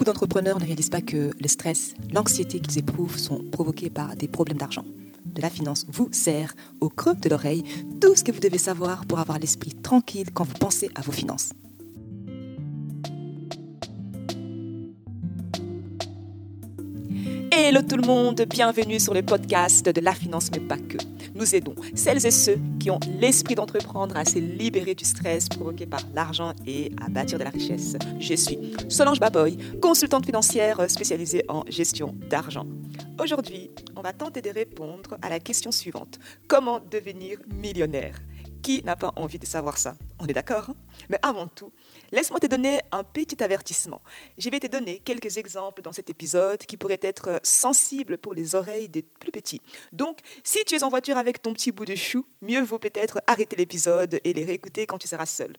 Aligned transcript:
Beaucoup 0.00 0.12
d'entrepreneurs 0.12 0.58
ne 0.58 0.64
réalisent 0.64 0.88
pas 0.88 1.02
que 1.02 1.30
le 1.38 1.46
stress, 1.46 1.92
l'anxiété 2.10 2.58
qu'ils 2.58 2.78
éprouvent 2.78 3.18
sont 3.18 3.44
provoqués 3.52 3.90
par 3.90 4.16
des 4.16 4.28
problèmes 4.28 4.56
d'argent. 4.56 4.86
De 5.26 5.42
la 5.42 5.50
finance 5.50 5.84
vous 5.90 6.08
sert 6.10 6.54
au 6.80 6.88
creux 6.88 7.16
de 7.16 7.28
l'oreille 7.28 7.64
tout 8.00 8.16
ce 8.16 8.24
que 8.24 8.32
vous 8.32 8.40
devez 8.40 8.56
savoir 8.56 9.04
pour 9.04 9.18
avoir 9.18 9.38
l'esprit 9.38 9.74
tranquille 9.74 10.30
quand 10.32 10.44
vous 10.44 10.54
pensez 10.54 10.88
à 10.94 11.02
vos 11.02 11.12
finances. 11.12 11.50
Hello 17.52 17.82
tout 17.86 17.96
le 17.96 18.06
monde, 18.06 18.40
bienvenue 18.48 19.00
sur 19.00 19.12
le 19.12 19.20
podcast 19.20 19.86
de 19.86 20.00
La 20.00 20.14
Finance 20.14 20.50
mais 20.50 20.60
pas 20.60 20.78
que. 20.78 20.96
Nous 21.34 21.54
aidons 21.54 21.74
celles 21.94 22.24
et 22.26 22.30
ceux 22.30 22.58
qui 22.78 22.90
ont 22.90 23.00
l'esprit 23.20 23.54
d'entreprendre 23.54 24.16
à 24.16 24.24
se 24.24 24.38
libérer 24.38 24.94
du 24.94 25.04
stress 25.04 25.48
provoqué 25.48 25.86
par 25.86 26.00
l'argent 26.14 26.52
et 26.66 26.92
à 27.04 27.08
bâtir 27.08 27.38
de 27.38 27.44
la 27.44 27.50
richesse. 27.50 27.96
Je 28.18 28.34
suis 28.34 28.58
Solange 28.88 29.20
Baboy, 29.20 29.56
consultante 29.80 30.26
financière 30.26 30.90
spécialisée 30.90 31.44
en 31.48 31.64
gestion 31.68 32.14
d'argent. 32.28 32.66
Aujourd'hui, 33.20 33.70
on 33.96 34.00
va 34.00 34.12
tenter 34.12 34.42
de 34.42 34.50
répondre 34.50 35.16
à 35.22 35.28
la 35.28 35.40
question 35.40 35.70
suivante. 35.70 36.18
Comment 36.48 36.80
devenir 36.80 37.38
millionnaire? 37.54 38.16
Qui 38.62 38.82
n'a 38.84 38.96
pas 38.96 39.12
envie 39.16 39.38
de 39.38 39.46
savoir 39.46 39.78
ça 39.78 39.96
On 40.18 40.26
est 40.26 40.32
d'accord 40.32 40.70
hein? 40.70 40.76
Mais 41.08 41.18
avant 41.22 41.46
tout, 41.46 41.72
laisse-moi 42.12 42.40
te 42.40 42.46
donner 42.46 42.80
un 42.92 43.04
petit 43.04 43.42
avertissement. 43.42 44.00
Je 44.38 44.50
vais 44.50 44.60
te 44.60 44.66
donner 44.66 44.98
quelques 45.00 45.36
exemples 45.38 45.82
dans 45.82 45.92
cet 45.92 46.10
épisode 46.10 46.60
qui 46.60 46.76
pourraient 46.76 47.00
être 47.02 47.40
sensibles 47.42 48.18
pour 48.18 48.34
les 48.34 48.54
oreilles 48.54 48.88
des 48.88 49.02
plus 49.02 49.32
petits. 49.32 49.60
Donc, 49.92 50.18
si 50.44 50.64
tu 50.64 50.74
es 50.74 50.84
en 50.84 50.88
voiture 50.88 51.16
avec 51.16 51.42
ton 51.42 51.52
petit 51.52 51.72
bout 51.72 51.84
de 51.84 51.94
chou, 51.94 52.24
mieux 52.42 52.62
vaut 52.62 52.78
peut-être 52.78 53.20
arrêter 53.26 53.56
l'épisode 53.56 54.20
et 54.24 54.32
les 54.32 54.44
réécouter 54.44 54.86
quand 54.86 54.98
tu 54.98 55.08
seras 55.08 55.26
seul. 55.26 55.56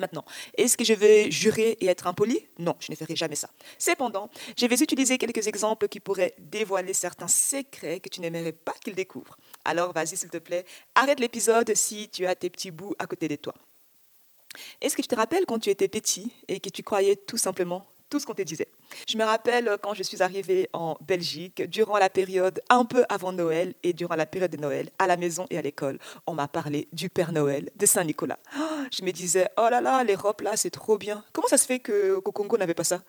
Maintenant, 0.00 0.24
est-ce 0.56 0.78
que 0.78 0.84
je 0.84 0.94
vais 0.94 1.30
jurer 1.30 1.76
et 1.80 1.86
être 1.86 2.06
impoli? 2.06 2.48
Non, 2.58 2.74
je 2.80 2.90
ne 2.90 2.96
ferai 2.96 3.14
jamais 3.14 3.36
ça. 3.36 3.50
Cependant, 3.78 4.30
je 4.56 4.66
vais 4.66 4.80
utiliser 4.80 5.18
quelques 5.18 5.46
exemples 5.46 5.88
qui 5.88 6.00
pourraient 6.00 6.34
dévoiler 6.38 6.94
certains 6.94 7.28
secrets 7.28 8.00
que 8.00 8.08
tu 8.08 8.22
n'aimerais 8.22 8.52
pas 8.52 8.72
qu'ils 8.82 8.94
découvrent. 8.94 9.36
Alors 9.62 9.92
vas-y 9.92 10.16
s'il 10.16 10.30
te 10.30 10.38
plaît, 10.38 10.64
arrête 10.94 11.20
l'épisode 11.20 11.74
si 11.74 12.08
tu 12.08 12.26
as 12.26 12.34
tes 12.34 12.48
petits 12.48 12.70
bouts 12.70 12.94
à 12.98 13.06
côté 13.06 13.28
de 13.28 13.36
toi. 13.36 13.54
Est-ce 14.80 14.96
que 14.96 15.02
tu 15.02 15.08
te 15.08 15.14
rappelles 15.14 15.44
quand 15.46 15.58
tu 15.58 15.68
étais 15.68 15.88
petit 15.88 16.32
et 16.48 16.60
que 16.60 16.70
tu 16.70 16.82
croyais 16.82 17.16
tout 17.16 17.36
simplement 17.36 17.86
tout 18.10 18.18
ce 18.18 18.26
qu'on 18.26 18.34
te 18.34 18.42
disait. 18.42 18.68
Je 19.08 19.16
me 19.16 19.24
rappelle 19.24 19.78
quand 19.80 19.94
je 19.94 20.02
suis 20.02 20.22
arrivée 20.22 20.68
en 20.72 20.96
Belgique, 21.00 21.62
durant 21.62 21.96
la 21.96 22.10
période 22.10 22.60
un 22.68 22.84
peu 22.84 23.04
avant 23.08 23.32
Noël 23.32 23.74
et 23.82 23.92
durant 23.92 24.16
la 24.16 24.26
période 24.26 24.50
de 24.50 24.56
Noël, 24.56 24.90
à 24.98 25.06
la 25.06 25.16
maison 25.16 25.46
et 25.48 25.56
à 25.56 25.62
l'école, 25.62 25.98
on 26.26 26.34
m'a 26.34 26.48
parlé 26.48 26.88
du 26.92 27.08
Père 27.08 27.32
Noël, 27.32 27.70
de 27.76 27.86
Saint-Nicolas. 27.86 28.38
Je 28.90 29.04
me 29.04 29.12
disais, 29.12 29.48
oh 29.56 29.68
là 29.70 29.80
là, 29.80 30.02
l'Europe 30.04 30.40
là, 30.40 30.56
c'est 30.56 30.70
trop 30.70 30.98
bien. 30.98 31.24
Comment 31.32 31.48
ça 31.48 31.56
se 31.56 31.66
fait 31.66 31.78
qu'au 31.78 32.32
Congo 32.32 32.58
n'avait 32.58 32.74
pas 32.74 32.84
ça? 32.84 33.02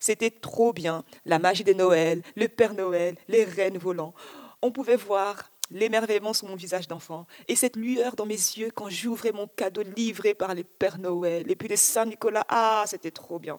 C'était 0.00 0.30
trop 0.30 0.72
bien. 0.72 1.04
La 1.24 1.38
magie 1.38 1.64
de 1.64 1.72
Noël, 1.72 2.22
le 2.36 2.48
Père 2.48 2.74
Noël, 2.74 3.16
les 3.28 3.44
reines 3.44 3.78
volants. 3.78 4.14
On 4.60 4.72
pouvait 4.72 4.96
voir 4.96 5.50
l'émerveillement 5.70 6.32
sur 6.32 6.48
mon 6.48 6.56
visage 6.56 6.88
d'enfant 6.88 7.26
et 7.46 7.54
cette 7.54 7.76
lueur 7.76 8.16
dans 8.16 8.26
mes 8.26 8.34
yeux 8.34 8.70
quand 8.74 8.88
j'ouvrais 8.88 9.32
mon 9.32 9.46
cadeau 9.46 9.82
livré 9.96 10.34
par 10.34 10.54
les 10.54 10.64
Pères 10.64 10.98
Noël 10.98 11.48
et 11.48 11.54
puis 11.54 11.68
les 11.68 11.76
Saint-Nicolas. 11.76 12.44
Ah, 12.48 12.84
c'était 12.86 13.12
trop 13.12 13.38
bien. 13.38 13.58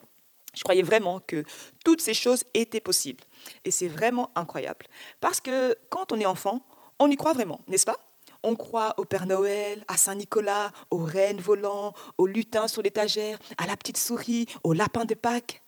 Je 0.54 0.64
croyais 0.64 0.82
vraiment 0.82 1.20
que 1.20 1.44
toutes 1.86 2.02
ces 2.02 2.14
choses 2.14 2.44
étaient 2.54 2.80
possibles. 2.80 3.24
Et 3.66 3.72
c'est 3.72 3.88
vraiment 3.88 4.32
incroyable. 4.36 4.88
Parce 5.20 5.40
que 5.42 5.76
quand 5.90 6.12
on 6.12 6.20
est 6.20 6.26
enfant, 6.26 6.62
on 7.00 7.10
y 7.10 7.16
croit 7.16 7.34
vraiment, 7.34 7.62
n'est-ce 7.68 7.86
pas? 7.86 8.00
On 8.42 8.56
croit 8.56 8.94
au 8.98 9.06
Père 9.06 9.26
Noël, 9.26 9.84
à 9.88 9.98
Saint-Nicolas, 9.98 10.72
aux 10.92 11.04
reines 11.04 11.42
volants, 11.42 11.94
aux 12.18 12.26
lutins 12.26 12.68
sur 12.68 12.82
l'étagère, 12.82 13.38
à 13.58 13.68
la 13.68 13.76
petite 13.76 13.98
souris, 13.98 14.48
au 14.64 14.74
lapin 14.74 15.06
de 15.06 15.14
Pâques. 15.14 15.62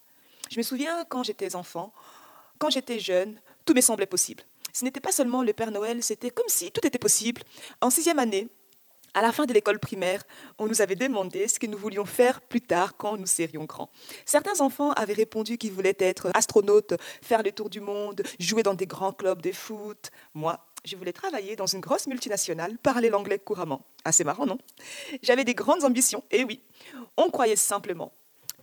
Je 0.50 0.58
me 0.58 0.64
souviens 0.64 1.06
quand 1.06 1.24
j'étais 1.24 1.56
enfant, 1.56 1.94
quand 2.60 2.70
j'étais 2.70 3.00
jeune, 3.00 3.40
tout 3.66 3.74
me 3.74 3.82
semblait 3.82 4.06
possible. 4.06 4.44
Ce 4.74 4.86
n'était 4.86 5.02
pas 5.02 5.12
seulement 5.12 5.44
le 5.44 5.54
Père 5.54 5.72
Noël, 5.72 6.02
c'était 6.02 6.30
comme 6.30 6.48
si 6.48 6.72
tout 6.72 6.86
était 6.88 6.98
possible. 6.98 7.42
En 7.82 7.90
sixième 7.90 8.20
année, 8.20 8.50
à 9.14 9.22
la 9.22 9.32
fin 9.32 9.46
de 9.46 9.54
l'école 9.54 9.80
primaire, 9.80 10.24
on 10.58 10.68
nous 10.68 10.82
avait 10.82 10.96
demandé 10.96 11.48
ce 11.48 11.60
que 11.60 11.68
nous 11.68 11.78
voulions 11.78 12.06
faire 12.06 12.42
plus 12.42 12.62
tard 12.62 12.96
quand 12.98 13.18
nous 13.18 13.26
serions 13.26 13.66
grands. 13.66 13.90
Certains 14.26 14.62
enfants 14.62 14.92
avaient 14.92 15.14
répondu 15.14 15.58
qu'ils 15.58 15.74
voulaient 15.74 15.98
être 16.00 16.30
astronautes, 16.34 16.94
faire 17.22 17.44
le 17.44 17.52
tour 17.52 17.70
du 17.70 17.80
monde, 17.80 18.24
jouer 18.40 18.64
dans 18.64 18.74
des 18.74 18.88
grands 18.88 19.14
clubs 19.14 19.42
de 19.42 19.52
foot. 19.52 20.12
Moi, 20.34 20.60
je 20.86 20.96
voulais 20.96 21.14
travailler 21.14 21.56
dans 21.56 21.68
une 21.68 21.82
grosse 21.82 22.08
multinationale, 22.08 22.78
parler 22.78 23.10
l'anglais 23.10 23.40
couramment. 23.40 23.86
Assez 24.04 24.24
marrant, 24.24 24.46
non? 24.46 24.58
J'avais 25.22 25.44
des 25.44 25.54
grandes 25.54 25.84
ambitions, 25.84 26.24
et 26.32 26.44
oui, 26.44 26.64
on 27.18 27.30
croyait 27.30 27.56
simplement 27.56 28.14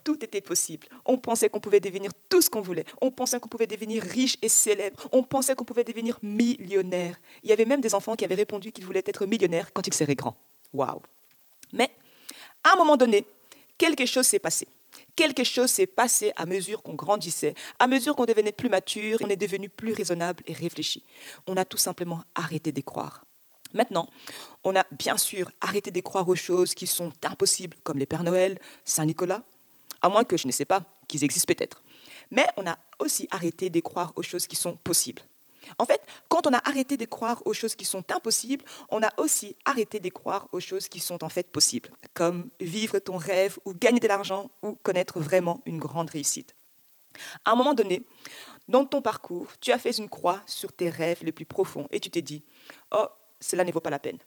tout 0.08 0.24
était 0.24 0.40
possible. 0.40 0.88
On 1.04 1.18
pensait 1.18 1.50
qu'on 1.50 1.60
pouvait 1.60 1.80
devenir 1.80 2.12
tout 2.30 2.40
ce 2.40 2.48
qu'on 2.48 2.62
voulait. 2.62 2.86
On 3.02 3.10
pensait 3.10 3.38
qu'on 3.38 3.48
pouvait 3.50 3.66
devenir 3.66 4.02
riche 4.02 4.38
et 4.40 4.48
célèbre. 4.48 5.06
On 5.12 5.22
pensait 5.22 5.54
qu'on 5.54 5.66
pouvait 5.66 5.84
devenir 5.84 6.18
millionnaire. 6.22 7.20
Il 7.42 7.50
y 7.50 7.52
avait 7.52 7.66
même 7.66 7.82
des 7.82 7.94
enfants 7.94 8.16
qui 8.16 8.24
avaient 8.24 8.34
répondu 8.34 8.72
qu'ils 8.72 8.86
voulaient 8.86 9.04
être 9.04 9.26
millionnaires 9.26 9.70
quand 9.74 9.86
ils 9.86 9.92
seraient 9.92 10.14
grands. 10.14 10.38
Waouh 10.72 11.02
Mais, 11.74 11.90
à 12.64 12.72
un 12.72 12.76
moment 12.76 12.96
donné, 12.96 13.26
quelque 13.76 14.06
chose 14.06 14.26
s'est 14.26 14.38
passé. 14.38 14.66
Quelque 15.14 15.44
chose 15.44 15.68
s'est 15.70 15.86
passé 15.86 16.32
à 16.36 16.46
mesure 16.46 16.82
qu'on 16.82 16.94
grandissait, 16.94 17.54
à 17.78 17.86
mesure 17.86 18.16
qu'on 18.16 18.24
devenait 18.24 18.52
plus 18.52 18.70
mature, 18.70 19.18
on 19.20 19.28
est 19.28 19.36
devenu 19.36 19.68
plus 19.68 19.92
raisonnable 19.92 20.42
et 20.46 20.54
réfléchi. 20.54 21.04
On 21.46 21.58
a 21.58 21.66
tout 21.66 21.76
simplement 21.76 22.22
arrêté 22.34 22.72
d'y 22.72 22.82
croire. 22.82 23.26
Maintenant, 23.74 24.08
on 24.64 24.74
a 24.74 24.86
bien 24.90 25.18
sûr 25.18 25.50
arrêté 25.60 25.90
de 25.90 26.00
croire 26.00 26.26
aux 26.26 26.34
choses 26.34 26.72
qui 26.72 26.86
sont 26.86 27.12
impossibles, 27.22 27.76
comme 27.82 27.98
les 27.98 28.06
Pères 28.06 28.24
Noël, 28.24 28.58
Saint-Nicolas, 28.86 29.42
à 30.02 30.08
moins 30.08 30.24
que 30.24 30.36
je 30.36 30.46
ne 30.46 30.52
sais 30.52 30.64
pas, 30.64 30.82
qu'ils 31.06 31.24
existent 31.24 31.52
peut-être. 31.52 31.82
Mais 32.30 32.46
on 32.56 32.66
a 32.66 32.78
aussi 32.98 33.26
arrêté 33.30 33.70
de 33.70 33.80
croire 33.80 34.12
aux 34.16 34.22
choses 34.22 34.46
qui 34.46 34.56
sont 34.56 34.76
possibles. 34.76 35.22
En 35.78 35.84
fait, 35.84 36.00
quand 36.28 36.46
on 36.46 36.52
a 36.52 36.68
arrêté 36.68 36.96
de 36.96 37.04
croire 37.04 37.42
aux 37.44 37.52
choses 37.52 37.74
qui 37.74 37.84
sont 37.84 38.04
impossibles, 38.10 38.64
on 38.90 39.02
a 39.02 39.10
aussi 39.18 39.56
arrêté 39.64 40.00
de 40.00 40.08
croire 40.08 40.48
aux 40.52 40.60
choses 40.60 40.88
qui 40.88 41.00
sont 41.00 41.22
en 41.22 41.28
fait 41.28 41.50
possibles, 41.50 41.90
comme 42.14 42.48
vivre 42.60 42.98
ton 42.98 43.16
rêve 43.16 43.58
ou 43.64 43.74
gagner 43.74 44.00
de 44.00 44.08
l'argent 44.08 44.50
ou 44.62 44.76
connaître 44.82 45.20
vraiment 45.20 45.60
une 45.66 45.78
grande 45.78 46.10
réussite. 46.10 46.54
À 47.44 47.52
un 47.52 47.56
moment 47.56 47.74
donné, 47.74 48.02
dans 48.68 48.84
ton 48.84 49.02
parcours, 49.02 49.48
tu 49.60 49.72
as 49.72 49.78
fait 49.78 49.96
une 49.98 50.08
croix 50.08 50.40
sur 50.46 50.72
tes 50.72 50.88
rêves 50.88 51.22
les 51.22 51.32
plus 51.32 51.46
profonds 51.46 51.88
et 51.90 52.00
tu 52.00 52.10
t'es 52.10 52.22
dit, 52.22 52.44
oh, 52.92 53.06
cela 53.40 53.64
ne 53.64 53.72
vaut 53.72 53.80
pas 53.80 53.90
la 53.90 53.98
peine. 53.98 54.18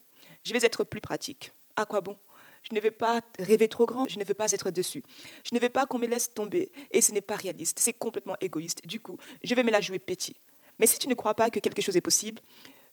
Je 0.44 0.54
vais 0.54 0.66
être 0.66 0.84
plus 0.84 1.02
pratique. 1.02 1.54
À 1.76 1.86
quoi 1.86 2.02
bon? 2.02 2.18
Je 2.64 2.76
ne 2.76 2.80
veux 2.80 2.92
pas 2.92 3.22
rêver 3.40 3.68
trop 3.68 3.86
grand, 3.86 4.08
je 4.08 4.20
ne 4.20 4.24
veux 4.24 4.34
pas 4.34 4.52
être 4.52 4.72
dessus. 4.72 5.04
Je 5.44 5.56
ne 5.56 5.60
veux 5.60 5.70
pas 5.70 5.86
qu'on 5.86 6.00
me 6.00 6.08
laisse 6.08 6.34
tomber. 6.34 6.72
Et 6.92 7.02
ce 7.02 7.12
n'est 7.12 7.22
pas 7.22 7.36
réaliste, 7.36 7.80
c'est 7.80 7.94
complètement 7.94 8.36
égoïste. 8.42 8.86
Du 8.86 9.00
coup, 9.00 9.18
je 9.44 9.56
vais 9.56 9.64
me 9.64 9.72
la 9.72 9.82
jouer 9.82 10.00
petit. 10.00 10.36
Mais 10.80 10.88
si 10.88 11.00
tu 11.00 11.08
ne 11.08 11.14
crois 11.14 11.34
pas 11.34 11.50
que 11.50 11.60
quelque 11.60 11.82
chose 11.82 11.98
est 11.98 12.02
possible, 12.02 12.42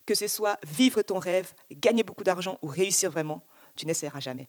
que 0.07 0.15
ce 0.15 0.27
soit 0.27 0.59
vivre 0.67 1.03
ton 1.03 1.19
rêve, 1.19 1.53
gagner 1.71 2.03
beaucoup 2.03 2.25
d'argent 2.25 2.59
ou 2.63 2.69
réussir 2.69 3.11
vraiment, 3.11 3.43
tu 3.77 3.87
n'essaieras 3.87 4.21
jamais. 4.21 4.49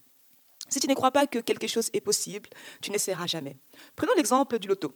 Si 0.69 0.79
tu 0.79 0.87
ne 0.87 0.93
crois 0.93 1.11
pas 1.11 1.27
que 1.27 1.39
quelque 1.39 1.67
chose 1.67 1.89
est 1.93 2.01
possible, 2.01 2.49
tu 2.81 2.91
n'essaieras 2.91 3.27
jamais. 3.27 3.57
Prenons 3.95 4.13
l'exemple 4.15 4.59
du 4.59 4.67
loto. 4.67 4.93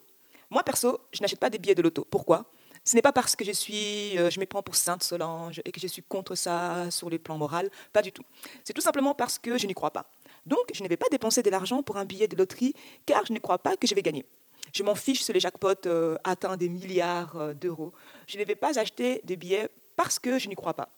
Moi, 0.50 0.64
perso, 0.64 1.00
je 1.12 1.22
n'achète 1.22 1.40
pas 1.40 1.50
des 1.50 1.58
billets 1.58 1.76
de 1.76 1.82
loto. 1.82 2.06
Pourquoi? 2.10 2.52
Ce 2.86 2.96
n'est 2.96 3.02
pas 3.02 3.14
parce 3.14 3.36
que 3.36 3.46
je 3.46 3.52
suis, 3.52 4.18
euh, 4.18 4.30
je 4.30 4.40
me 4.40 4.46
prends 4.46 4.64
pour 4.64 4.76
Sainte 4.76 5.04
Solange 5.04 5.62
et 5.64 5.72
que 5.72 5.80
je 5.80 5.88
suis 5.88 6.04
contre 6.04 6.36
ça 6.36 6.92
sur 6.92 7.10
les 7.10 7.20
plans 7.20 7.38
moral, 7.38 7.70
pas 7.94 8.02
du 8.02 8.12
tout. 8.12 8.24
C'est 8.64 8.74
tout 8.74 8.82
simplement 8.82 9.16
parce 9.16 9.40
que 9.40 9.58
je 9.58 9.68
n'y 9.68 9.74
crois 9.74 9.92
pas. 9.92 10.06
Donc, 10.46 10.72
je 10.74 10.84
ne 10.84 10.90
vais 10.90 10.98
pas 10.98 11.06
dépenser 11.10 11.42
de 11.42 11.50
l'argent 11.50 11.84
pour 11.84 11.98
un 11.98 12.06
billet 12.06 12.28
de 12.28 12.36
loterie 12.36 12.74
car 13.06 13.26
je 13.26 13.34
ne 13.34 13.40
crois 13.40 13.60
pas 13.60 13.78
que 13.78 13.88
je 13.88 13.96
vais 13.96 14.02
gagner. 14.02 14.26
Je 14.74 14.84
m'en 14.84 14.96
fiche 14.96 15.22
si 15.22 15.32
les 15.32 15.40
jackpots 15.40 15.86
euh, 15.86 16.18
atteignent 16.24 16.58
des 16.58 16.70
milliards 16.70 17.38
euh, 17.38 17.54
d'euros. 17.54 17.94
Je 18.28 18.38
ne 18.38 18.44
vais 18.44 18.56
pas 18.56 18.78
acheter 18.80 19.22
des 19.24 19.36
billets 19.36 19.70
parce 19.96 20.20
que 20.20 20.40
je 20.40 20.50
n'y 20.50 20.56
crois 20.56 20.74
pas. 20.74 20.90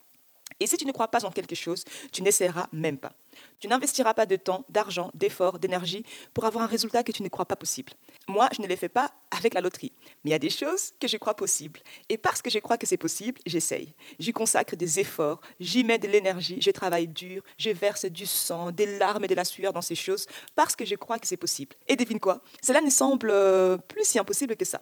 Et 0.59 0.67
si 0.67 0.77
tu 0.77 0.85
ne 0.85 0.91
crois 0.91 1.09
pas 1.09 1.25
en 1.25 1.31
quelque 1.31 1.55
chose, 1.55 1.83
tu 2.11 2.21
n'essaieras 2.21 2.67
même 2.71 2.97
pas. 2.97 3.13
Tu 3.59 3.67
n'investiras 3.67 4.13
pas 4.13 4.25
de 4.25 4.37
temps, 4.37 4.65
d'argent, 4.69 5.11
d'efforts, 5.13 5.59
d'énergie 5.59 6.05
pour 6.33 6.45
avoir 6.45 6.63
un 6.63 6.67
résultat 6.67 7.03
que 7.03 7.11
tu 7.11 7.23
ne 7.23 7.27
crois 7.27 7.45
pas 7.45 7.57
possible. 7.57 7.91
Moi, 8.27 8.47
je 8.55 8.61
ne 8.61 8.67
les 8.67 8.77
fais 8.77 8.89
pas 8.89 9.11
avec 9.31 9.53
la 9.53 9.61
loterie. 9.61 9.91
Mais 10.23 10.29
il 10.29 10.31
y 10.31 10.35
a 10.35 10.39
des 10.39 10.49
choses 10.49 10.91
que 10.99 11.07
je 11.07 11.17
crois 11.17 11.35
possibles. 11.35 11.81
Et 12.07 12.17
parce 12.17 12.41
que 12.41 12.49
je 12.49 12.59
crois 12.59 12.77
que 12.77 12.87
c'est 12.87 12.97
possible, 12.97 13.41
j'essaye. 13.45 13.93
J'y 14.19 14.31
consacre 14.31 14.75
des 14.77 14.99
efforts, 14.99 15.41
j'y 15.59 15.83
mets 15.83 15.99
de 15.99 16.07
l'énergie, 16.07 16.61
je 16.61 16.71
travaille 16.71 17.07
dur, 17.07 17.43
je 17.57 17.71
verse 17.71 18.05
du 18.05 18.25
sang, 18.25 18.71
des 18.71 18.97
larmes 18.97 19.25
et 19.25 19.27
de 19.27 19.35
la 19.35 19.45
sueur 19.45 19.73
dans 19.73 19.81
ces 19.81 19.95
choses 19.95 20.25
parce 20.55 20.75
que 20.75 20.85
je 20.85 20.95
crois 20.95 21.19
que 21.19 21.27
c'est 21.27 21.37
possible. 21.37 21.75
Et 21.87 21.97
devine 21.97 22.19
quoi? 22.19 22.41
Cela 22.61 22.81
ne 22.81 22.89
semble 22.89 23.29
euh, 23.29 23.77
plus 23.77 24.05
si 24.05 24.19
impossible 24.19 24.55
que 24.55 24.65
ça. 24.65 24.81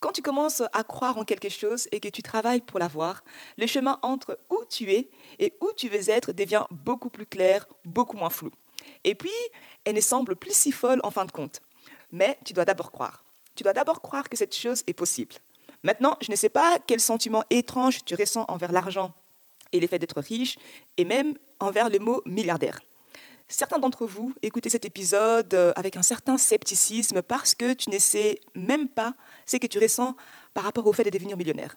Quand 0.00 0.12
tu 0.12 0.22
commences 0.22 0.62
à 0.72 0.84
croire 0.84 1.16
en 1.16 1.24
quelque 1.24 1.48
chose 1.48 1.88
et 1.90 2.00
que 2.00 2.08
tu 2.08 2.22
travailles 2.22 2.60
pour 2.60 2.78
l'avoir, 2.78 3.24
le 3.56 3.66
chemin 3.66 3.98
entre 4.02 4.38
où 4.50 4.58
tu 4.68 4.92
es 4.92 5.08
et 5.38 5.54
où 5.60 5.70
tu 5.76 5.88
veux 5.88 6.10
être 6.10 6.32
devient 6.32 6.64
beaucoup 6.70 7.08
plus 7.08 7.26
clair, 7.26 7.66
beaucoup 7.84 8.16
moins 8.16 8.30
flou. 8.30 8.50
Et 9.04 9.14
puis, 9.14 9.30
elle 9.84 9.94
ne 9.94 10.00
semble 10.00 10.36
plus 10.36 10.54
si 10.54 10.72
folle 10.72 11.00
en 11.02 11.10
fin 11.10 11.24
de 11.24 11.32
compte. 11.32 11.60
Mais 12.12 12.38
tu 12.44 12.52
dois 12.52 12.64
d'abord 12.64 12.92
croire. 12.92 13.24
Tu 13.54 13.62
dois 13.62 13.72
d'abord 13.72 14.02
croire 14.02 14.28
que 14.28 14.36
cette 14.36 14.54
chose 14.54 14.82
est 14.86 14.92
possible. 14.92 15.34
Maintenant, 15.82 16.16
je 16.20 16.30
ne 16.30 16.36
sais 16.36 16.48
pas 16.48 16.78
quel 16.86 17.00
sentiment 17.00 17.44
étrange 17.50 18.04
tu 18.04 18.14
ressens 18.14 18.44
envers 18.48 18.72
l'argent 18.72 19.14
et 19.72 19.80
l'effet 19.80 19.98
d'être 19.98 20.20
riche, 20.20 20.58
et 20.96 21.04
même 21.04 21.36
envers 21.58 21.90
le 21.90 21.98
mot 21.98 22.22
milliardaire. 22.24 22.80
Certains 23.48 23.78
d'entre 23.78 24.06
vous 24.06 24.34
écoutez 24.42 24.68
cet 24.68 24.84
épisode 24.84 25.54
euh, 25.54 25.72
avec 25.76 25.96
un 25.96 26.02
certain 26.02 26.36
scepticisme 26.36 27.22
parce 27.22 27.54
que 27.54 27.74
tu 27.74 27.90
ne 27.90 27.98
sais 27.98 28.40
même 28.56 28.88
pas 28.88 29.14
ce 29.46 29.56
que 29.56 29.68
tu 29.68 29.78
ressens 29.78 30.16
par 30.52 30.64
rapport 30.64 30.84
au 30.84 30.92
fait 30.92 31.04
de 31.04 31.10
devenir 31.10 31.36
millionnaire. 31.36 31.76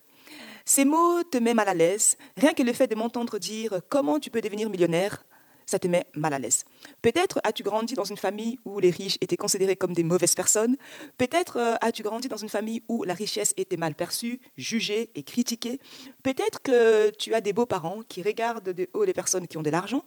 Ces 0.65 0.83
mots 0.83 1.23
te 1.23 1.37
mettent 1.37 1.55
mal 1.55 1.69
à 1.69 1.75
l'aise. 1.75 2.17
Rien 2.37 2.53
que 2.53 2.63
le 2.63 2.73
fait 2.73 2.87
de 2.87 2.95
m'entendre 2.95 3.37
dire 3.37 3.81
comment 3.87 4.19
tu 4.19 4.31
peux 4.31 4.41
devenir 4.41 4.67
millionnaire, 4.67 5.23
ça 5.69 5.79
te 5.79 5.87
met 5.87 6.05
mal 6.15 6.33
à 6.33 6.39
l'aise. 6.39 6.65
Peut-être 7.01 7.39
as-tu 7.43 7.63
grandi 7.63 7.93
dans 7.93 8.03
une 8.03 8.17
famille 8.17 8.57
où 8.65 8.79
les 8.79 8.89
riches 8.89 9.17
étaient 9.21 9.37
considérés 9.37 9.75
comme 9.75 9.93
des 9.93 10.03
mauvaises 10.03 10.33
personnes. 10.33 10.75
Peut-être 11.17 11.57
euh, 11.57 11.75
as-tu 11.81 12.01
grandi 12.01 12.27
dans 12.27 12.37
une 12.37 12.49
famille 12.49 12.81
où 12.89 13.03
la 13.03 13.13
richesse 13.13 13.53
était 13.55 13.77
mal 13.77 13.93
perçue, 13.93 14.39
jugée 14.57 15.11
et 15.13 15.23
critiquée. 15.23 15.79
Peut-être 16.23 16.61
que 16.61 17.11
tu 17.11 17.35
as 17.35 17.41
des 17.41 17.53
beaux-parents 17.53 18.01
qui 18.07 18.23
regardent 18.23 18.69
de 18.69 18.89
haut 18.93 19.03
les 19.03 19.13
personnes 19.13 19.47
qui 19.47 19.57
ont 19.57 19.61
de 19.61 19.69
l'argent. 19.69 20.03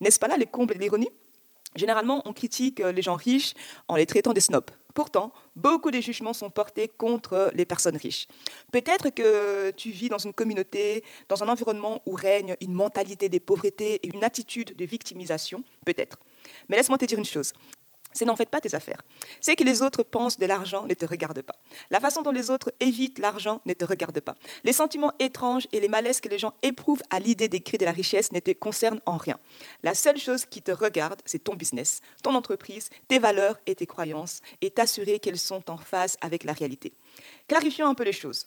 N'est-ce 0.00 0.18
pas 0.18 0.28
là 0.28 0.36
les 0.36 0.46
combles 0.46 0.74
de 0.74 0.80
l'ironie? 0.80 1.10
Généralement, 1.76 2.22
on 2.24 2.32
critique 2.32 2.80
les 2.80 3.02
gens 3.02 3.16
riches 3.16 3.54
en 3.88 3.96
les 3.96 4.06
traitant 4.06 4.32
des 4.32 4.40
snobs. 4.40 4.70
Pourtant, 4.94 5.32
beaucoup 5.56 5.90
de 5.90 6.00
jugements 6.00 6.32
sont 6.32 6.50
portés 6.50 6.86
contre 6.88 7.50
les 7.54 7.64
personnes 7.64 7.96
riches. 7.96 8.28
Peut-être 8.70 9.10
que 9.10 9.72
tu 9.72 9.90
vis 9.90 10.08
dans 10.08 10.18
une 10.18 10.32
communauté, 10.32 11.02
dans 11.28 11.42
un 11.42 11.48
environnement 11.48 12.00
où 12.06 12.14
règne 12.14 12.56
une 12.60 12.72
mentalité 12.72 13.28
des 13.28 13.40
pauvretés 13.40 13.94
et 13.96 14.14
une 14.14 14.22
attitude 14.22 14.76
de 14.76 14.84
victimisation, 14.84 15.64
peut-être. 15.84 16.18
Mais 16.68 16.76
laisse-moi 16.76 16.98
te 16.98 17.04
dire 17.06 17.18
une 17.18 17.24
chose. 17.24 17.52
Ce 18.14 18.24
n'en 18.24 18.36
fait 18.36 18.48
pas 18.48 18.60
tes 18.60 18.74
affaires. 18.74 19.02
Ce 19.40 19.50
que 19.52 19.64
les 19.64 19.82
autres 19.82 20.04
pensent 20.04 20.38
de 20.38 20.46
l'argent 20.46 20.86
ne 20.86 20.94
te 20.94 21.04
regarde 21.04 21.42
pas. 21.42 21.56
La 21.90 22.00
façon 22.00 22.22
dont 22.22 22.30
les 22.30 22.50
autres 22.50 22.72
évitent 22.78 23.18
l'argent 23.18 23.60
ne 23.66 23.74
te 23.74 23.84
regarde 23.84 24.20
pas. 24.20 24.36
Les 24.62 24.72
sentiments 24.72 25.12
étranges 25.18 25.66
et 25.72 25.80
les 25.80 25.88
malaises 25.88 26.20
que 26.20 26.28
les 26.28 26.38
gens 26.38 26.54
éprouvent 26.62 27.02
à 27.10 27.18
l'idée 27.18 27.48
d'écrire 27.48 27.78
de 27.78 27.84
la 27.84 27.92
richesse 27.92 28.30
ne 28.32 28.38
te 28.38 28.52
concernent 28.52 29.00
en 29.04 29.16
rien. 29.16 29.38
La 29.82 29.94
seule 29.94 30.18
chose 30.18 30.46
qui 30.46 30.62
te 30.62 30.70
regarde, 30.70 31.20
c'est 31.24 31.42
ton 31.42 31.54
business, 31.54 32.00
ton 32.22 32.34
entreprise, 32.34 32.88
tes 33.08 33.18
valeurs 33.18 33.58
et 33.66 33.74
tes 33.74 33.86
croyances, 33.86 34.40
et 34.60 34.70
t'assurer 34.70 35.18
qu'elles 35.18 35.38
sont 35.38 35.70
en 35.70 35.76
phase 35.76 36.16
avec 36.20 36.44
la 36.44 36.52
réalité. 36.52 36.92
Clarifions 37.48 37.88
un 37.88 37.94
peu 37.94 38.04
les 38.04 38.12
choses. 38.12 38.46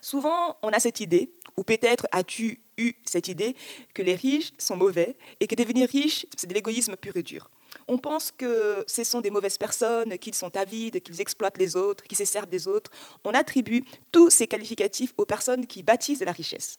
Souvent, 0.00 0.56
on 0.62 0.68
a 0.68 0.78
cette 0.78 1.00
idée, 1.00 1.32
ou 1.56 1.64
peut-être 1.64 2.06
as-tu 2.12 2.60
eu 2.78 2.94
cette 3.04 3.28
idée, 3.28 3.56
que 3.94 4.02
les 4.02 4.14
riches 4.14 4.52
sont 4.58 4.76
mauvais 4.76 5.16
et 5.40 5.46
que 5.46 5.54
devenir 5.54 5.88
riche, 5.88 6.26
c'est 6.36 6.46
de 6.46 6.54
l'égoïsme 6.54 6.96
pur 6.96 7.16
et 7.16 7.22
dur. 7.22 7.50
On 7.88 7.98
pense 7.98 8.32
que 8.32 8.84
ce 8.86 9.04
sont 9.04 9.20
des 9.20 9.30
mauvaises 9.30 9.58
personnes, 9.58 10.18
qu'ils 10.18 10.34
sont 10.34 10.56
avides, 10.56 11.00
qu'ils 11.00 11.20
exploitent 11.20 11.58
les 11.58 11.76
autres, 11.76 12.04
qu'ils 12.04 12.18
se 12.18 12.24
servent 12.24 12.48
des 12.48 12.68
autres. 12.68 12.90
On 13.24 13.32
attribue 13.32 13.84
tous 14.12 14.30
ces 14.30 14.46
qualificatifs 14.46 15.12
aux 15.16 15.26
personnes 15.26 15.66
qui 15.66 15.82
bâtissent 15.82 16.20
la 16.20 16.32
richesse. 16.32 16.78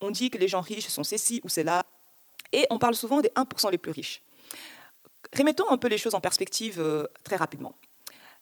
On 0.00 0.10
dit 0.10 0.30
que 0.30 0.38
les 0.38 0.48
gens 0.48 0.60
riches 0.60 0.88
sont 0.88 1.04
ceci 1.04 1.40
ou 1.44 1.48
cela, 1.48 1.84
et 2.52 2.66
on 2.70 2.78
parle 2.78 2.94
souvent 2.94 3.20
des 3.20 3.28
1% 3.30 3.70
les 3.70 3.78
plus 3.78 3.92
riches. 3.92 4.22
Remettons 5.36 5.68
un 5.68 5.76
peu 5.76 5.88
les 5.88 5.98
choses 5.98 6.14
en 6.14 6.20
perspective 6.20 6.80
euh, 6.80 7.06
très 7.24 7.36
rapidement. 7.36 7.74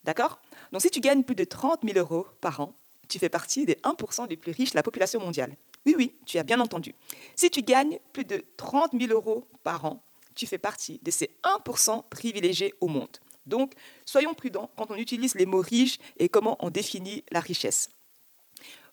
D'accord? 0.05 0.39
Donc 0.71 0.83
si 0.83 0.91
tu 0.91 1.01
gagnes 1.01 1.25
plus 1.25 1.35
de 1.35 1.45
30 1.45 1.81
000 1.83 1.99
euros 1.99 2.27
par 2.41 2.61
an, 2.61 2.75
tu 3.09 3.19
fais 3.19 3.29
partie 3.29 3.65
des 3.67 3.75
1% 3.75 4.29
les 4.29 4.37
plus 4.37 4.53
riches 4.53 4.73
de 4.73 4.77
la 4.77 4.83
population 4.83 5.21
mondiale. 5.21 5.57
Oui, 5.87 5.95
oui, 5.97 6.15
tu 6.25 6.39
as 6.39 6.43
bien 6.43 6.61
entendu. 6.61 6.95
Si 7.37 7.51
tu 7.51 7.63
gagnes 7.63 7.99
plus 8.13 8.25
de 8.25 8.45
30 8.57 8.93
000 8.99 9.13
euros 9.13 9.47
par 9.63 9.85
an, 9.85 10.03
tu 10.35 10.47
fais 10.47 10.59
partie 10.59 11.01
de 11.03 11.11
ces 11.11 11.31
1% 11.43 12.09
privilégiés 12.09 12.75
au 12.81 12.89
monde. 12.89 13.19
Donc, 13.47 13.75
soyons 14.07 14.35
prudents 14.35 14.71
quand 14.77 14.91
on 14.91 14.97
utilise 14.97 15.35
les 15.35 15.47
mots 15.47 15.61
riches 15.61 15.99
et 16.19 16.29
comment 16.29 16.57
on 16.61 16.71
définit 16.71 17.25
la 17.31 17.41
richesse. 17.41 17.91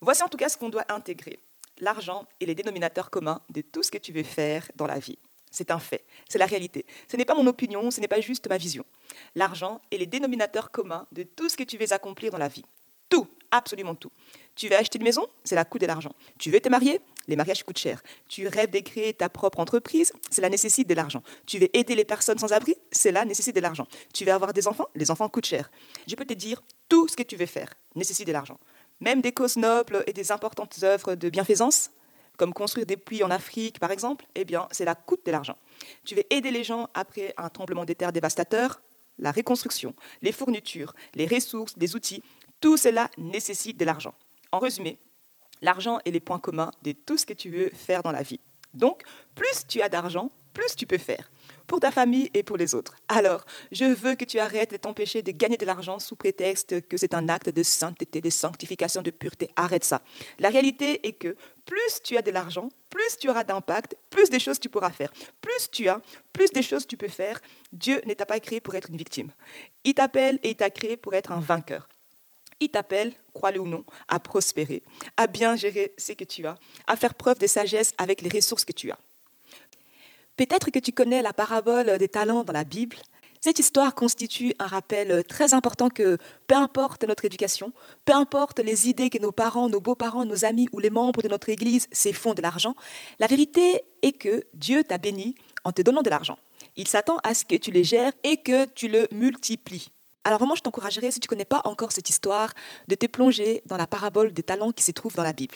Voici 0.01 0.23
en 0.23 0.27
tout 0.27 0.37
cas 0.37 0.49
ce 0.49 0.57
qu'on 0.57 0.69
doit 0.69 0.91
intégrer. 0.91 1.39
L'argent 1.79 2.27
est 2.39 2.45
les 2.45 2.55
dénominateurs 2.55 3.09
communs 3.09 3.41
de 3.49 3.61
tout 3.61 3.83
ce 3.83 3.91
que 3.91 3.97
tu 3.97 4.11
veux 4.11 4.23
faire 4.23 4.69
dans 4.75 4.87
la 4.87 4.99
vie. 4.99 5.17
C'est 5.51 5.71
un 5.71 5.79
fait, 5.79 6.05
c'est 6.29 6.37
la 6.37 6.45
réalité. 6.45 6.85
Ce 7.09 7.17
n'est 7.17 7.25
pas 7.25 7.35
mon 7.35 7.45
opinion, 7.47 7.91
ce 7.91 7.99
n'est 7.99 8.07
pas 8.07 8.21
juste 8.21 8.47
ma 8.47 8.57
vision. 8.57 8.85
L'argent 9.35 9.81
est 9.91 9.97
les 9.97 10.05
dénominateurs 10.05 10.71
communs 10.71 11.07
de 11.11 11.23
tout 11.23 11.49
ce 11.49 11.57
que 11.57 11.63
tu 11.63 11.77
veux 11.77 11.91
accomplir 11.91 12.31
dans 12.31 12.37
la 12.37 12.47
vie. 12.47 12.65
Absolument 13.51 13.95
tout. 13.95 14.11
Tu 14.55 14.69
veux 14.69 14.75
acheter 14.75 14.97
une 14.97 15.03
maison 15.03 15.27
la 15.51 15.65
coût 15.65 15.77
de 15.77 15.85
l'argent. 15.85 16.13
Tu 16.39 16.51
veux 16.51 16.61
te 16.61 16.69
marier 16.69 17.01
Les 17.27 17.35
mariages 17.35 17.63
coûtent 17.63 17.77
cher. 17.77 18.01
Tu 18.29 18.47
rêves 18.47 18.69
de 18.69 18.79
créer 18.79 19.13
ta 19.13 19.27
propre 19.27 19.59
entreprise 19.59 20.13
Cela 20.31 20.49
nécessite 20.49 20.87
de 20.87 20.93
l'argent. 20.93 21.21
Tu 21.45 21.59
veux 21.59 21.75
aider 21.75 21.95
les 21.95 22.05
personnes 22.05 22.39
sans 22.39 22.53
abri 22.53 22.75
Cela 22.91 23.25
nécessite 23.25 23.55
de 23.55 23.61
l'argent. 23.61 23.87
Tu 24.13 24.23
veux 24.23 24.31
avoir 24.31 24.53
des 24.53 24.67
enfants 24.67 24.87
Les 24.95 25.11
enfants 25.11 25.27
coûtent 25.27 25.45
cher. 25.45 25.69
Je 26.07 26.15
peux 26.15 26.25
te 26.25 26.33
dire, 26.33 26.63
tout 26.87 27.07
ce 27.07 27.17
que 27.17 27.23
tu 27.23 27.35
veux 27.35 27.45
faire 27.45 27.73
nécessite 27.95 28.27
de 28.27 28.31
l'argent. 28.31 28.59
Même 29.01 29.21
des 29.21 29.33
causes 29.33 29.57
nobles 29.57 30.03
et 30.07 30.13
des 30.13 30.31
importantes 30.31 30.77
œuvres 30.83 31.15
de 31.15 31.29
bienfaisance, 31.29 31.91
comme 32.37 32.53
construire 32.53 32.85
des 32.85 32.97
puits 32.97 33.23
en 33.23 33.31
Afrique, 33.31 33.79
par 33.79 33.91
exemple, 33.91 34.25
eh 34.35 34.45
bien, 34.45 34.67
cela 34.71 34.95
coûte 34.95 35.25
de 35.25 35.31
l'argent. 35.31 35.57
Tu 36.05 36.15
veux 36.15 36.23
aider 36.29 36.51
les 36.51 36.63
gens 36.63 36.87
après 36.93 37.33
un 37.37 37.49
tremblement 37.49 37.85
de 37.85 37.93
terre 37.93 38.13
dévastateur 38.13 38.81
la 39.21 39.31
reconstruction, 39.31 39.93
les 40.21 40.31
fournitures, 40.31 40.93
les 41.13 41.27
ressources, 41.27 41.75
les 41.77 41.95
outils, 41.95 42.23
tout 42.61 42.77
cela 42.77 43.09
nécessite 43.17 43.77
de 43.77 43.85
l'argent. 43.85 44.13
En 44.51 44.59
résumé, 44.59 44.97
l'argent 45.61 45.99
est 46.05 46.11
les 46.11 46.19
points 46.19 46.39
communs 46.39 46.71
de 46.83 46.93
tout 46.93 47.17
ce 47.17 47.25
que 47.25 47.33
tu 47.33 47.49
veux 47.49 47.69
faire 47.69 48.03
dans 48.03 48.11
la 48.11 48.21
vie. 48.21 48.39
Donc, 48.73 49.03
plus 49.35 49.67
tu 49.67 49.81
as 49.81 49.89
d'argent, 49.89 50.29
plus 50.53 50.75
tu 50.75 50.85
peux 50.85 50.97
faire 50.97 51.29
pour 51.67 51.79
ta 51.79 51.91
famille 51.91 52.29
et 52.33 52.43
pour 52.43 52.57
les 52.57 52.75
autres. 52.75 52.95
Alors, 53.07 53.45
je 53.71 53.85
veux 53.85 54.15
que 54.15 54.25
tu 54.25 54.39
arrêtes 54.39 54.71
de 54.71 54.77
t'empêcher 54.77 55.21
de 55.21 55.31
gagner 55.31 55.55
de 55.55 55.65
l'argent 55.65 55.99
sous 55.99 56.17
prétexte 56.17 56.85
que 56.87 56.97
c'est 56.97 57.13
un 57.13 57.29
acte 57.29 57.49
de 57.49 57.63
sainteté, 57.63 58.19
de 58.19 58.29
sanctification, 58.29 59.01
de 59.01 59.09
pureté. 59.09 59.49
Arrête 59.55 59.85
ça. 59.85 60.01
La 60.39 60.49
réalité 60.49 61.07
est 61.07 61.13
que 61.13 61.35
plus 61.65 62.01
tu 62.03 62.17
as 62.17 62.21
de 62.21 62.31
l'argent, 62.31 62.67
plus 62.89 63.17
tu 63.17 63.29
auras 63.29 63.45
d'impact, 63.45 63.95
plus 64.09 64.29
des 64.29 64.39
choses 64.39 64.59
tu 64.59 64.67
pourras 64.67 64.91
faire. 64.91 65.13
Plus 65.39 65.69
tu 65.71 65.87
as, 65.87 66.01
plus 66.33 66.51
des 66.51 66.61
choses 66.61 66.85
tu 66.85 66.97
peux 66.97 67.07
faire. 67.07 67.39
Dieu 67.71 68.01
ne 68.05 68.13
t'a 68.13 68.25
pas 68.25 68.41
créé 68.41 68.59
pour 68.59 68.75
être 68.75 68.89
une 68.89 68.97
victime. 68.97 69.31
Il 69.85 69.93
t'appelle 69.93 70.39
et 70.43 70.49
il 70.49 70.55
t'a 70.55 70.69
créé 70.69 70.97
pour 70.97 71.13
être 71.13 71.31
un 71.31 71.39
vainqueur. 71.39 71.87
Il 72.61 72.69
t'appelle, 72.69 73.11
crois-le 73.33 73.59
ou 73.59 73.67
non, 73.67 73.83
à 74.07 74.19
prospérer, 74.19 74.83
à 75.17 75.25
bien 75.25 75.55
gérer 75.55 75.93
ce 75.97 76.13
que 76.13 76.23
tu 76.23 76.45
as, 76.45 76.57
à 76.85 76.95
faire 76.95 77.15
preuve 77.15 77.39
de 77.39 77.47
sagesse 77.47 77.91
avec 77.97 78.21
les 78.21 78.29
ressources 78.29 78.65
que 78.65 78.71
tu 78.71 78.91
as. 78.91 78.99
Peut-être 80.37 80.69
que 80.69 80.77
tu 80.79 80.91
connais 80.91 81.23
la 81.23 81.33
parabole 81.33 81.97
des 81.97 82.07
talents 82.07 82.43
dans 82.43 82.53
la 82.53 82.63
Bible. 82.63 82.97
Cette 83.41 83.57
histoire 83.57 83.95
constitue 83.95 84.53
un 84.59 84.67
rappel 84.67 85.23
très 85.23 85.55
important 85.55 85.89
que 85.89 86.19
peu 86.45 86.53
importe 86.53 87.03
notre 87.03 87.25
éducation, 87.25 87.73
peu 88.05 88.13
importe 88.13 88.59
les 88.59 88.87
idées 88.87 89.09
que 89.09 89.17
nos 89.17 89.31
parents, 89.31 89.67
nos 89.67 89.81
beaux-parents, 89.81 90.25
nos 90.25 90.45
amis 90.45 90.67
ou 90.71 90.79
les 90.79 90.91
membres 90.91 91.23
de 91.23 91.27
notre 91.27 91.49
Église 91.49 91.87
se 91.91 92.13
font 92.13 92.35
de 92.35 92.43
l'argent, 92.43 92.75
la 93.17 93.25
vérité 93.25 93.81
est 94.03 94.11
que 94.11 94.43
Dieu 94.53 94.83
t'a 94.83 94.99
béni 94.99 95.33
en 95.63 95.71
te 95.71 95.81
donnant 95.81 96.03
de 96.03 96.11
l'argent. 96.11 96.37
Il 96.75 96.87
s'attend 96.87 97.17
à 97.23 97.33
ce 97.33 97.43
que 97.43 97.55
tu 97.55 97.71
les 97.71 97.83
gères 97.83 98.13
et 98.23 98.37
que 98.37 98.65
tu 98.65 98.87
le 98.87 99.07
multiplies. 99.11 99.89
Alors 100.23 100.39
vraiment, 100.39 100.55
je 100.55 100.61
t'encouragerais, 100.61 101.11
si 101.11 101.19
tu 101.19 101.27
ne 101.27 101.29
connais 101.29 101.45
pas 101.45 101.61
encore 101.65 101.91
cette 101.91 102.09
histoire, 102.09 102.53
de 102.87 102.95
te 102.95 103.07
plonger 103.07 103.63
dans 103.65 103.77
la 103.77 103.87
parabole 103.87 104.33
des 104.33 104.43
talents 104.43 104.71
qui 104.71 104.83
se 104.83 104.91
trouve 104.91 105.15
dans 105.15 105.23
la 105.23 105.33
Bible. 105.33 105.55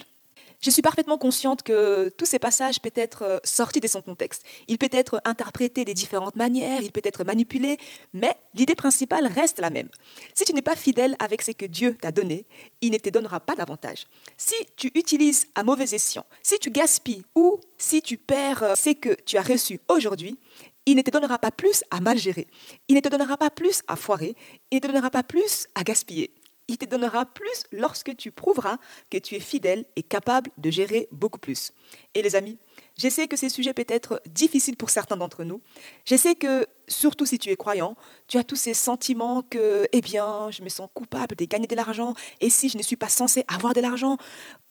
Je 0.62 0.70
suis 0.70 0.82
parfaitement 0.82 1.18
consciente 1.18 1.64
que 1.64 2.10
tous 2.10 2.26
ces 2.26 2.40
passages 2.40 2.80
peuvent 2.80 2.92
être 2.96 3.24
euh, 3.24 3.38
sortis 3.44 3.80
de 3.80 3.88
son 3.88 4.02
contexte. 4.02 4.44
Il 4.68 4.78
peut 4.78 4.90
être 4.92 5.22
interprété 5.26 5.86
de 5.86 5.94
différentes 5.94 6.36
manières, 6.36 6.82
il 6.82 6.92
peut 6.92 7.02
être 7.04 7.24
manipulé, 7.24 7.78
mais 8.14 8.36
l'idée 8.54 8.76
principale 8.76 9.28
reste 9.28 9.60
la 9.60 9.70
même. 9.70 9.90
Si 10.34 10.46
tu 10.46 10.54
n'es 10.54 10.62
pas 10.62 10.76
fidèle 10.76 11.16
avec 11.20 11.42
ce 11.42 11.52
que 11.52 11.66
Dieu 11.66 11.96
t'a 12.00 12.12
donné, 12.12 12.46
il 12.82 12.92
ne 12.92 12.98
te 12.98 13.10
donnera 13.10 13.40
pas 13.40 13.56
davantage. 13.56 14.08
Si 14.38 14.56
tu 14.76 14.92
utilises 14.96 15.48
à 15.56 15.64
mauvais 15.64 15.94
escient, 15.94 16.26
si 16.42 16.58
tu 16.58 16.72
gaspilles 16.72 17.24
ou 17.36 17.60
si 17.78 18.02
tu 18.02 18.18
perds 18.18 18.64
euh, 18.64 18.76
ce 18.76 18.92
que 18.92 19.14
tu 19.26 19.38
as 19.38 19.44
reçu 19.44 19.80
aujourd'hui, 19.90 20.40
il 20.86 20.96
ne 20.96 21.02
te 21.02 21.12
donnera 21.12 21.40
pas 21.40 21.52
plus 21.52 21.84
à 21.92 22.00
mal 22.00 22.18
gérer. 22.18 22.48
Il 22.88 22.96
ne 22.96 23.02
te 23.02 23.10
donnera 23.10 23.38
pas 23.38 23.50
plus 23.50 23.82
à 23.88 23.96
foirer. 23.96 24.36
Il 24.72 24.76
ne 24.76 24.80
te 24.82 24.88
donnera 24.88 25.10
pas 25.10 25.24
plus 25.24 25.68
à 25.76 25.84
gaspiller. 25.84 26.32
Il 26.68 26.78
te 26.78 26.86
donnera 26.86 27.26
plus 27.26 27.64
lorsque 27.72 28.16
tu 28.16 28.32
prouveras 28.32 28.78
que 29.12 29.18
tu 29.18 29.36
es 29.36 29.40
fidèle 29.40 29.86
et 29.96 30.02
capable 30.02 30.50
de 30.58 30.72
gérer 30.72 31.08
beaucoup 31.12 31.38
plus. 31.38 31.72
Et 32.16 32.24
les 32.24 32.36
amis, 32.36 32.58
je 32.98 33.08
sais 33.08 33.28
que 33.28 33.38
ces 33.38 33.50
sujets 33.50 33.74
peuvent 33.74 33.86
être 33.90 34.20
difficiles 34.28 34.76
pour 34.76 34.90
certains 34.90 35.18
d'entre 35.18 35.44
nous. 35.44 35.62
Je 36.06 36.16
sais 36.16 36.34
que, 36.34 36.66
surtout 36.88 37.28
si 37.28 37.38
tu 37.38 37.50
es 37.52 37.56
croyant, 37.56 37.96
tu 38.28 38.38
as 38.38 38.44
tous 38.44 38.56
ces 38.56 38.74
sentiments 38.74 39.44
que, 39.44 39.88
eh 39.92 40.02
bien, 40.02 40.50
je 40.50 40.64
me 40.64 40.70
sens 40.70 40.90
coupable 40.94 41.36
de 41.36 41.46
gagner 41.46 41.68
de 41.68 41.76
l'argent. 41.76 42.16
Et 42.42 42.50
si 42.50 42.68
je 42.70 42.78
ne 42.78 42.84
suis 42.84 42.96
pas 42.96 43.10
censé 43.10 43.44
avoir 43.48 43.74
de 43.74 43.82
l'argent 43.82 44.18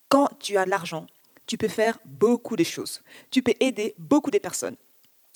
Quand 0.09 0.29
tu 0.41 0.57
as 0.57 0.65
de 0.65 0.71
l'argent, 0.71 1.07
tu 1.47 1.59
peux 1.59 1.69
faire 1.69 1.99
beaucoup 2.05 2.57
de 2.57 2.65
choses. 2.65 3.03
Tu 3.31 3.43
peux 3.43 3.55
aider 3.61 3.95
beaucoup 3.99 4.31
de 4.31 4.39
personnes. 4.39 4.77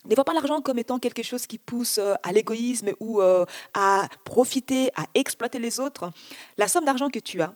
Ne 0.09 0.15
vois 0.15 0.25
pas 0.25 0.33
l'argent 0.33 0.63
comme 0.63 0.79
étant 0.79 0.99
quelque 0.99 1.23
chose 1.23 1.47
qui 1.47 1.59
pousse 1.59 1.99
euh, 1.99 2.15
à 2.23 2.33
l'égoïsme 2.33 2.93
ou 2.99 3.21
euh, 3.21 3.45
à 3.75 4.09
profiter, 4.25 4.91
à 4.97 5.05
exploiter 5.15 5.59
les 5.59 5.81
autres. 5.81 6.11
La 6.57 6.67
somme 6.67 6.87
d'argent 6.87 7.11
que 7.11 7.19
tu 7.19 7.43
as 7.43 7.53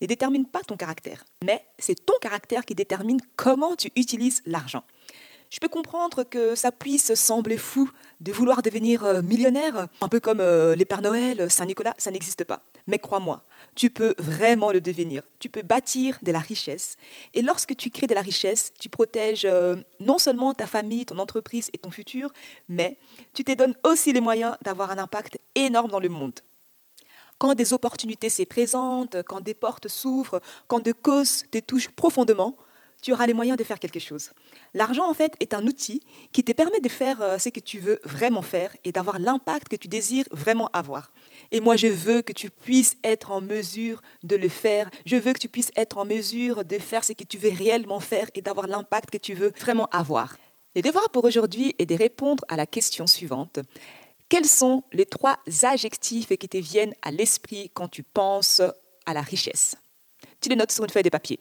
ne 0.00 0.06
détermine 0.06 0.46
pas 0.46 0.60
ton 0.60 0.76
caractère, 0.76 1.24
mais 1.44 1.66
c'est 1.78 2.06
ton 2.06 2.14
caractère 2.20 2.64
qui 2.64 2.74
détermine 2.74 3.18
comment 3.34 3.74
tu 3.74 3.90
utilises 3.96 4.42
l'argent. 4.46 4.84
Je 5.50 5.58
peux 5.58 5.68
comprendre 5.68 6.22
que 6.22 6.54
ça 6.54 6.70
puisse 6.70 7.14
sembler 7.14 7.56
fou 7.56 7.90
de 8.20 8.32
vouloir 8.32 8.62
devenir 8.62 9.04
euh, 9.04 9.22
millionnaire, 9.22 9.88
un 10.00 10.08
peu 10.08 10.20
comme 10.20 10.40
les 10.40 10.84
Pères 10.84 11.02
Noël, 11.02 11.50
Saint-Nicolas, 11.50 11.94
ça 11.98 12.10
n'existe 12.12 12.44
pas. 12.44 12.62
Mais 12.86 12.98
crois-moi, 12.98 13.42
tu 13.74 13.90
peux 13.90 14.14
vraiment 14.18 14.70
le 14.70 14.80
devenir. 14.80 15.22
Tu 15.40 15.48
peux 15.48 15.62
bâtir 15.62 16.18
de 16.22 16.30
la 16.30 16.38
richesse. 16.38 16.96
Et 17.34 17.42
lorsque 17.42 17.76
tu 17.76 17.90
crées 17.90 18.06
de 18.06 18.14
la 18.14 18.20
richesse, 18.20 18.72
tu 18.78 18.88
protèges 18.88 19.44
euh, 19.44 19.76
non 19.98 20.18
seulement 20.18 20.54
ta 20.54 20.66
famille, 20.66 21.04
ton 21.04 21.18
entreprise 21.18 21.68
et 21.72 21.78
ton 21.78 21.90
futur, 21.90 22.32
mais 22.68 22.96
tu 23.34 23.42
te 23.42 23.52
donnes 23.52 23.74
aussi 23.84 24.12
les 24.12 24.20
moyens 24.20 24.56
d'avoir 24.62 24.90
un 24.90 24.98
impact 24.98 25.38
énorme 25.54 25.90
dans 25.90 26.00
le 26.00 26.08
monde. 26.08 26.40
Quand 27.38 27.54
des 27.54 27.72
opportunités 27.72 28.30
se 28.30 28.44
présentent, 28.44 29.22
quand 29.24 29.40
des 29.40 29.54
portes 29.54 29.88
s'ouvrent, 29.88 30.40
quand 30.68 30.80
des 30.80 30.94
causes 30.94 31.44
te 31.50 31.58
touchent 31.58 31.90
profondément, 31.90 32.56
tu 33.02 33.12
auras 33.12 33.26
les 33.26 33.34
moyens 33.34 33.56
de 33.58 33.64
faire 33.64 33.78
quelque 33.78 34.00
chose. 34.00 34.30
L'argent, 34.74 35.08
en 35.08 35.14
fait, 35.14 35.34
est 35.40 35.54
un 35.54 35.66
outil 35.66 36.02
qui 36.32 36.42
te 36.42 36.52
permet 36.52 36.80
de 36.80 36.88
faire 36.88 37.20
euh, 37.22 37.38
ce 37.38 37.48
que 37.50 37.60
tu 37.60 37.78
veux 37.78 38.00
vraiment 38.04 38.42
faire 38.42 38.74
et 38.84 38.92
d'avoir 38.92 39.18
l'impact 39.18 39.68
que 39.68 39.76
tu 39.76 39.88
désires 39.88 40.24
vraiment 40.30 40.68
avoir. 40.72 41.12
Et 41.52 41.60
moi, 41.60 41.76
je 41.76 41.86
veux 41.86 42.22
que 42.22 42.32
tu 42.32 42.50
puisses 42.50 42.96
être 43.04 43.30
en 43.30 43.40
mesure 43.40 44.02
de 44.22 44.36
le 44.36 44.48
faire. 44.48 44.90
Je 45.04 45.16
veux 45.16 45.32
que 45.32 45.38
tu 45.38 45.48
puisses 45.48 45.70
être 45.76 45.98
en 45.98 46.04
mesure 46.04 46.64
de 46.64 46.78
faire 46.78 47.04
ce 47.04 47.12
que 47.12 47.24
tu 47.24 47.38
veux 47.38 47.50
réellement 47.50 48.00
faire 48.00 48.28
et 48.34 48.42
d'avoir 48.42 48.66
l'impact 48.66 49.10
que 49.10 49.18
tu 49.18 49.34
veux 49.34 49.52
vraiment 49.58 49.86
avoir. 49.86 50.36
Les 50.74 50.82
devoirs 50.82 51.10
pour 51.10 51.24
aujourd'hui 51.24 51.74
est 51.78 51.86
de 51.86 51.94
répondre 51.94 52.44
à 52.48 52.56
la 52.56 52.66
question 52.66 53.06
suivante. 53.06 53.60
Quels 54.28 54.46
sont 54.46 54.82
les 54.92 55.06
trois 55.06 55.38
adjectifs 55.62 56.28
qui 56.28 56.48
te 56.48 56.58
viennent 56.58 56.94
à 57.02 57.12
l'esprit 57.12 57.70
quand 57.72 57.88
tu 57.88 58.02
penses 58.02 58.60
à 59.06 59.14
la 59.14 59.22
richesse? 59.22 59.76
Tu 60.40 60.48
les 60.48 60.56
notes 60.56 60.72
sur 60.72 60.84
une 60.84 60.90
feuille 60.90 61.04
de 61.04 61.08
papier. 61.08 61.38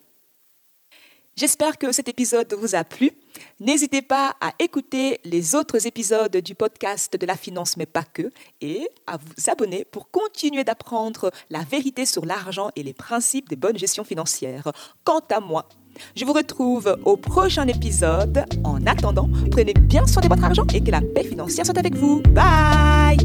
J'espère 1.38 1.78
que 1.78 1.92
cet 1.92 2.08
épisode 2.08 2.54
vous 2.54 2.76
a 2.76 2.86
plu. 2.86 3.12
N'hésitez 3.60 4.02
pas 4.02 4.36
à 4.40 4.54
écouter 4.58 5.20
les 5.26 5.54
autres 5.54 5.86
épisodes 5.86 6.38
du 6.38 6.56
podcast 6.56 7.18
de 7.20 7.26
la 7.26 7.36
finance, 7.36 7.76
mais 7.76 7.86
pas 7.86 8.04
que, 8.04 8.32
et 8.62 8.88
à 9.06 9.18
vous 9.18 9.50
abonner 9.52 9.84
pour 9.84 10.10
continuer 10.10 10.64
d'apprendre 10.64 11.32
la 11.50 11.60
vérité 11.60 12.06
sur 12.06 12.26
l'argent 12.26 12.70
et 12.78 12.84
les 12.84 12.94
principes 12.94 13.50
de 13.50 13.58
bonne 13.58 13.78
gestion 13.78 14.06
financière. 14.06 14.72
Quant 15.04 15.20
à 15.30 15.42
moi, 15.42 15.68
je 16.16 16.24
vous 16.24 16.32
retrouve 16.32 16.98
au 17.04 17.18
prochain 17.18 17.68
épisode. 17.68 18.46
En 18.64 18.86
attendant, 18.86 19.30
prenez 19.52 19.74
bien 19.74 20.08
soin 20.08 20.22
de 20.22 20.30
votre 20.30 20.46
argent 20.46 20.66
et 20.74 20.82
que 20.82 20.92
la 20.92 21.02
paix 21.02 21.26
financière 21.26 21.66
soit 21.66 21.78
avec 21.78 21.96
vous. 21.96 22.22
Bye 22.30 23.18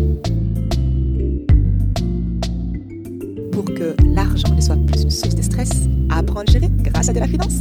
Pour 3.52 3.66
que 3.66 3.94
l'argent 4.04 4.52
ne 4.52 4.60
soit 4.60 4.78
plus 4.88 5.02
une 5.02 5.10
source 5.12 5.36
de 5.36 5.42
stress, 5.42 5.70
apprendre 6.10 6.48
à 6.48 6.52
gérer 6.52 6.70
grâce 6.70 7.08
à 7.08 7.12
de 7.12 7.20
la 7.20 7.28
finance. 7.28 7.60